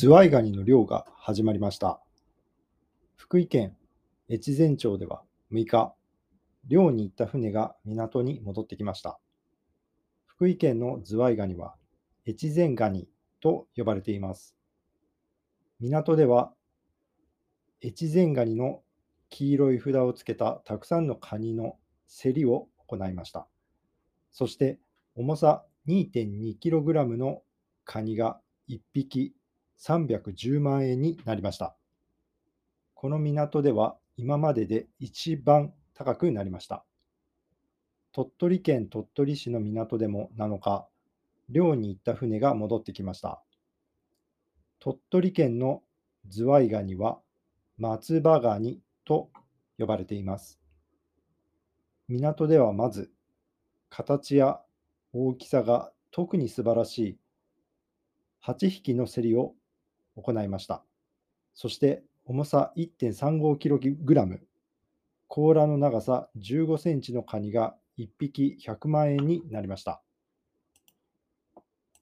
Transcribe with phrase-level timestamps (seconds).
[0.00, 2.00] ズワイガニの漁が始まりました。
[3.16, 3.76] 福井県
[4.30, 5.20] 越前町では
[5.52, 5.94] 6日、
[6.66, 9.20] 漁に行った船が港に戻ってきました。
[10.24, 11.74] 福井県のズワイガニは
[12.26, 13.10] 越前ガニ
[13.42, 14.56] と呼ばれています。
[15.80, 16.54] 港では
[17.84, 18.80] 越前ガニの
[19.28, 21.76] 黄色い札をつけたたくさんのカニの
[22.08, 23.46] 競りを行いました。
[24.30, 24.78] そして
[25.14, 27.42] 重さ 2.2kg の
[27.84, 28.40] カニが
[28.70, 29.34] 1匹
[29.80, 31.74] 310万円になりました。
[32.94, 36.84] この港では今までで一番高くなりました。
[38.12, 40.86] 鳥取県鳥取市の港でも7日、
[41.48, 43.42] 漁に行った船が戻ってきました。
[44.80, 45.82] 鳥取県の
[46.28, 47.20] ズワイガニは
[47.78, 49.30] 松葉ガニと
[49.78, 50.60] 呼ばれています。
[52.08, 53.10] 港ではまず、
[53.88, 54.60] 形や
[55.12, 57.18] 大きさが特に素晴らしい
[58.44, 59.54] 8匹の競りを
[60.20, 60.84] 行いました。
[61.54, 64.38] そして重さ 1.35kg、
[65.28, 70.02] 甲羅の長さ15センチのカニが1匹100万円になりました。